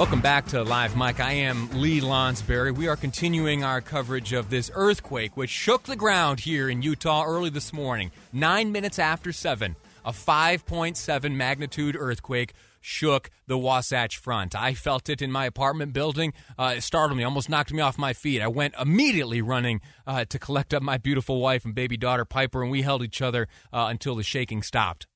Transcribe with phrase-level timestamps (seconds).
[0.00, 1.20] Welcome back to Live Mike.
[1.20, 2.74] I am Lee Lonsberry.
[2.74, 7.22] We are continuing our coverage of this earthquake, which shook the ground here in Utah
[7.26, 9.76] early this morning, nine minutes after seven.
[10.02, 14.54] A 5.7 magnitude earthquake shook the Wasatch Front.
[14.54, 16.32] I felt it in my apartment building.
[16.58, 18.40] Uh, it startled me, almost knocked me off my feet.
[18.40, 22.62] I went immediately running uh, to collect up my beautiful wife and baby daughter Piper,
[22.62, 25.06] and we held each other uh, until the shaking stopped.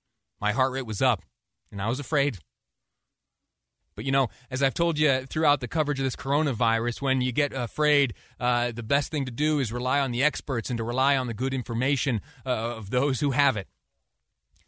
[0.42, 1.22] My heart rate was up,
[1.72, 2.40] and I was afraid.
[3.96, 7.32] But you know, as I've told you throughout the coverage of this coronavirus, when you
[7.32, 10.84] get afraid, uh, the best thing to do is rely on the experts and to
[10.84, 13.68] rely on the good information uh, of those who have it.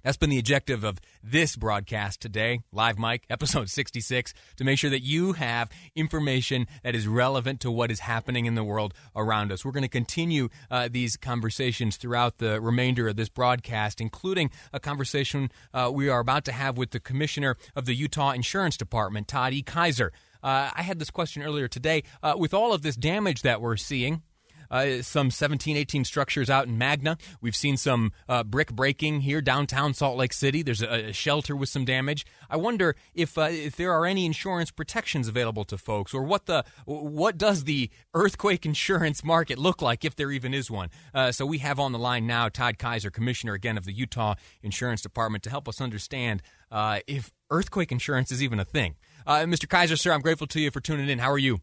[0.06, 4.88] That's been the objective of this broadcast today, Live Mike, episode 66, to make sure
[4.88, 9.50] that you have information that is relevant to what is happening in the world around
[9.50, 9.64] us.
[9.64, 14.78] We're going to continue uh, these conversations throughout the remainder of this broadcast, including a
[14.78, 19.26] conversation uh, we are about to have with the Commissioner of the Utah Insurance Department,
[19.26, 19.62] Todd E.
[19.64, 20.12] Kiser.
[20.40, 22.04] Uh, I had this question earlier today.
[22.22, 24.22] Uh, with all of this damage that we're seeing,
[24.70, 27.16] uh, some 17, 18 structures out in Magna.
[27.40, 30.62] We've seen some uh, brick breaking here downtown Salt Lake City.
[30.62, 32.26] There's a, a shelter with some damage.
[32.50, 36.46] I wonder if uh, if there are any insurance protections available to folks, or what
[36.46, 40.90] the what does the earthquake insurance market look like if there even is one.
[41.14, 44.34] Uh, so we have on the line now Todd Kiser, Commissioner again of the Utah
[44.62, 48.96] Insurance Department, to help us understand uh, if earthquake insurance is even a thing.
[49.26, 49.68] Uh, Mr.
[49.68, 51.18] Kiser, sir, I'm grateful to you for tuning in.
[51.18, 51.60] How are you?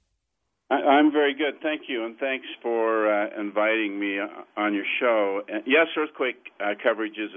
[0.73, 5.41] I'm very good, thank you, and thanks for uh, inviting me uh, on your show.
[5.47, 7.29] Uh, yes, earthquake uh, coverage is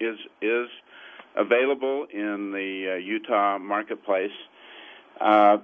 [0.00, 0.68] is is
[1.36, 4.30] available in the uh, Utah marketplace.
[5.20, 5.58] Uh,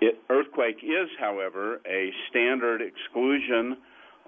[0.00, 3.76] it, earthquake is, however, a standard exclusion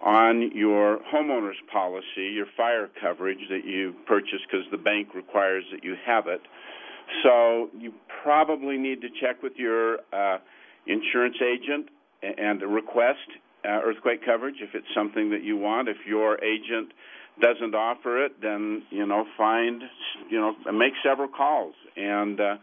[0.00, 5.82] on your homeowner's policy, your fire coverage that you purchase because the bank requires that
[5.82, 6.40] you have it.
[7.24, 9.98] So you probably need to check with your
[10.86, 11.88] insurance agent
[12.22, 13.18] and request
[13.64, 15.88] uh, earthquake coverage if it's something that you want.
[15.88, 16.92] If your agent
[17.40, 19.82] doesn't offer it, then you know find
[20.30, 22.56] you know make several calls and uh,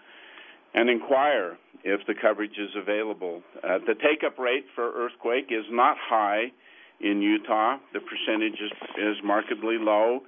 [0.74, 3.42] and inquire if the coverage is available.
[3.64, 6.52] Uh, the take up rate for earthquake is not high
[7.00, 7.78] in Utah.
[7.94, 10.22] The percentage is, is markedly low.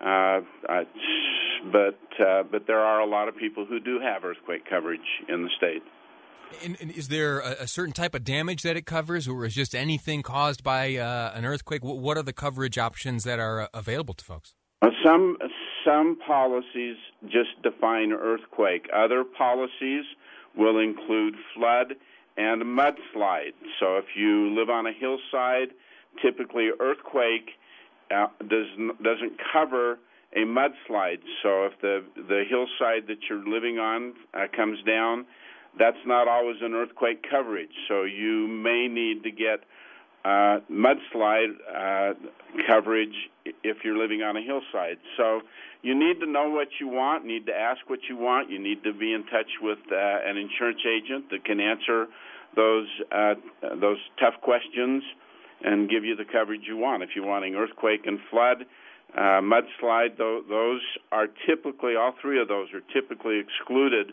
[0.00, 0.84] Uh, uh,
[1.72, 5.42] but uh, but there are a lot of people who do have earthquake coverage in
[5.42, 5.82] the state.
[6.64, 9.54] And, and is there a, a, certain type of damage that it covers, or is
[9.54, 11.82] just anything caused by uh, an earthquake?
[11.82, 14.54] What are the coverage options that are uh, available to folks?
[15.04, 15.36] Some
[15.84, 18.86] some policies just define earthquake.
[18.94, 20.04] Other policies
[20.56, 21.94] will include flood
[22.36, 23.54] and mudslide.
[23.78, 25.68] So if you live on a hillside,
[26.22, 27.50] typically earthquake
[28.10, 28.66] uh, does
[29.02, 29.98] doesn't cover
[30.34, 31.20] a mudslide.
[31.42, 35.26] So if the the hillside that you're living on uh, comes down
[35.78, 37.70] that's not always an earthquake coverage.
[37.88, 39.60] So you may need to get
[40.24, 42.14] uh, mudslide uh,
[42.66, 43.14] coverage
[43.44, 44.98] if you're living on a hillside.
[45.16, 45.40] So
[45.82, 48.50] you need to know what you want, need to ask what you want.
[48.50, 52.06] You need to be in touch with uh, an insurance agent that can answer
[52.54, 53.34] those uh,
[53.80, 55.02] those tough questions
[55.62, 57.02] and give you the coverage you want.
[57.02, 58.64] If you're wanting earthquake and flood,
[59.16, 60.80] uh, mudslide, those
[61.12, 64.12] are typically all three of those are typically excluded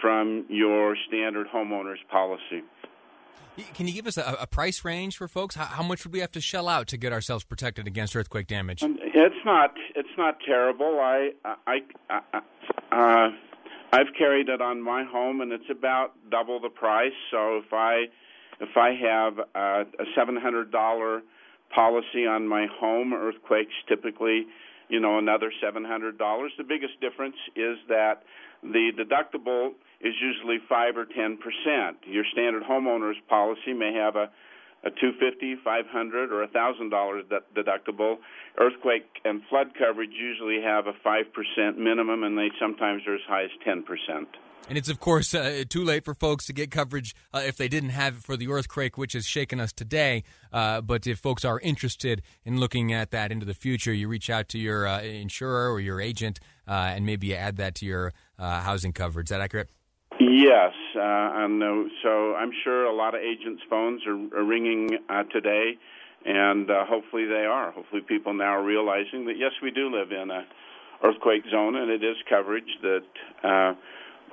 [0.00, 2.62] from your standard homeowner's policy.
[3.74, 5.54] Can you give us a, a price range for folks?
[5.54, 8.48] How, how, much would we have to shell out to get ourselves protected against earthquake
[8.48, 8.82] damage?
[8.82, 9.74] Um, it's not.
[9.94, 10.98] It's not terrible.
[11.00, 11.78] I, I,
[12.10, 12.40] I,
[12.90, 13.30] uh,
[13.92, 17.12] I've carried it on my home, and it's about double the price.
[17.30, 18.06] So if I,
[18.60, 21.22] if I have a, a seven hundred dollar
[21.72, 24.46] policy on my home, earthquakes typically,
[24.88, 26.52] you know, another seven hundred dollars.
[26.58, 28.22] The biggest difference is that
[28.62, 29.70] the deductible
[30.00, 31.98] is usually five or ten percent.
[32.06, 34.30] Your standard homeowner's policy may have a
[34.84, 37.24] a 250 500 or a thousand dollars
[37.56, 38.16] deductible
[38.58, 43.44] earthquake and flood coverage usually have a 5% minimum and they sometimes are as high
[43.44, 43.80] as 10%
[44.68, 47.68] and it's, of course, uh, too late for folks to get coverage uh, if they
[47.68, 50.24] didn't have it for the earthquake, which has shaken us today.
[50.52, 54.30] Uh, but if folks are interested in looking at that into the future, you reach
[54.30, 58.12] out to your uh, insurer or your agent uh, and maybe add that to your
[58.38, 59.26] uh, housing coverage.
[59.26, 59.68] Is that accurate?
[60.18, 64.96] Yes, and so I'm sure a lot of agents' phones are, are ringing
[65.32, 65.72] today,
[66.24, 67.72] and hopefully they are.
[67.72, 70.46] Hopefully, people now are realizing that yes, we do live in a
[71.02, 73.74] earthquake zone, and it is coverage that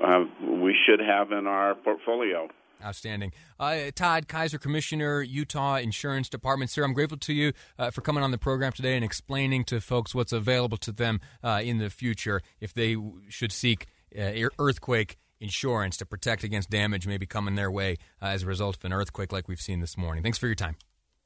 [0.04, 2.48] uh, we should have in our portfolio.
[2.84, 3.32] Outstanding.
[3.60, 6.72] Uh, Todd Kiser, Commissioner, Utah Insurance Department.
[6.72, 9.80] Sir, I'm grateful to you uh, for coming on the program today and explaining to
[9.80, 12.98] folks what's available to them uh, in the future if they
[13.30, 13.86] should seek
[14.18, 18.76] uh, earthquake insurance to protect against damage maybe coming their way uh, as a result
[18.76, 20.24] of an earthquake like we've seen this morning.
[20.24, 20.76] Thanks for your time.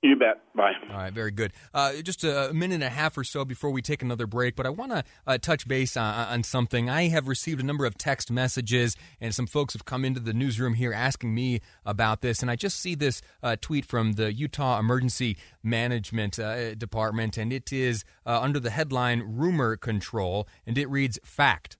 [0.05, 0.39] You bet.
[0.53, 0.73] Bye.
[0.91, 1.51] All right, very good.
[1.73, 4.67] Uh, just a minute and a half or so before we take another break, but
[4.67, 6.91] I want to uh, touch base on, on, something.
[6.91, 10.31] I have received a number of text messages, and some folks have come into the
[10.31, 12.43] newsroom here asking me about this.
[12.43, 17.51] And I just see this uh, tweet from the Utah Emergency Management uh, Department, and
[17.51, 21.77] it is uh, under the headline Rumor Control, and it reads Fact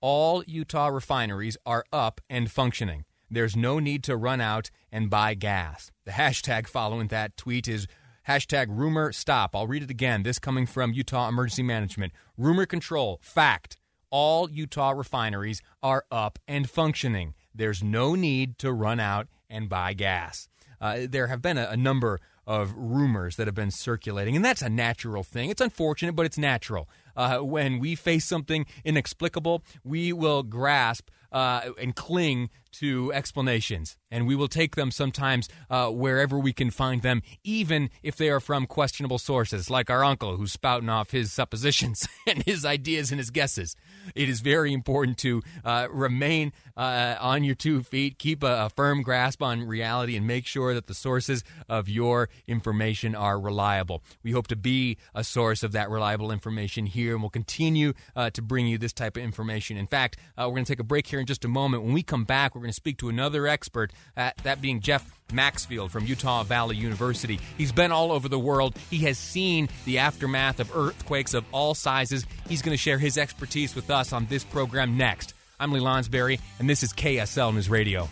[0.00, 3.04] All Utah refineries are up and functioning.
[3.32, 5.90] There's no need to run out and buy gas.
[6.04, 7.86] The hashtag following that tweet is
[8.28, 9.56] hashtag rumor stop.
[9.56, 10.22] I'll read it again.
[10.22, 12.12] This coming from Utah Emergency Management.
[12.36, 13.18] Rumor control.
[13.22, 13.78] Fact.
[14.10, 17.32] All Utah refineries are up and functioning.
[17.54, 20.48] There's no need to run out and buy gas.
[20.78, 24.62] Uh, there have been a, a number of rumors that have been circulating, and that's
[24.62, 25.48] a natural thing.
[25.48, 26.88] It's unfortunate, but it's natural.
[27.16, 34.26] Uh, when we face something inexplicable, we will grasp uh, and cling to explanations, and
[34.26, 38.40] we will take them sometimes uh, wherever we can find them, even if they are
[38.40, 43.18] from questionable sources, like our uncle who's spouting off his suppositions and his ideas and
[43.18, 43.76] his guesses.
[44.14, 48.70] It is very important to uh, remain uh, on your two feet, keep a, a,
[48.70, 54.02] firm grasp on reality, and make sure that the sources of your information are reliable.
[54.22, 58.30] We hope to be a source of that reliable information here, and we'll continue uh,
[58.30, 59.76] to bring you this type of information.
[59.76, 61.82] In fact, uh, we're going to take a break here in just a moment.
[61.82, 65.18] When we come back, we're going to speak to another expert, uh, that being Jeff
[65.32, 67.40] Maxfield from Utah Valley University.
[67.58, 68.76] He's been all over the world.
[68.88, 72.24] He has seen the aftermath of earthquakes of all sizes.
[72.48, 75.34] He's going to share his expertise with us on this program next.
[75.58, 78.08] I'm Lee Lonsberry, and this is KSL News Radio.